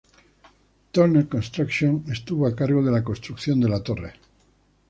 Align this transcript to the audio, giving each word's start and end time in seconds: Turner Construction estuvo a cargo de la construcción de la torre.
Turner 0.93 1.29
Construction 1.29 2.03
estuvo 2.07 2.47
a 2.47 2.55
cargo 2.55 2.81
de 2.81 2.91
la 2.91 3.03
construcción 3.03 3.59
de 3.59 3.69
la 3.69 3.83
torre. 3.83 4.13